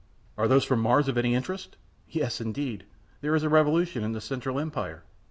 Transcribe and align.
"Are 0.35 0.47
those 0.47 0.63
from 0.63 0.79
Mars 0.79 1.07
of 1.07 1.15
any 1.15 1.35
interest?" 1.35 1.77
"Yes, 2.09 2.41
indeed. 2.41 2.85
There 3.21 3.35
is 3.35 3.43
a 3.43 3.49
revolution 3.49 4.03
in 4.03 4.13
the 4.13 4.19
Central 4.19 4.59
Empire." 4.59 5.03